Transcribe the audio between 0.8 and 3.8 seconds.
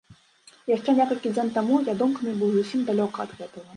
некалькі дзён таму я думкамі быў зусім далёка ад гэтага!